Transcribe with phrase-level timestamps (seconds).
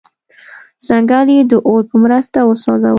[0.87, 2.89] ځنګل یې د اور په مرسته وسوځاوه.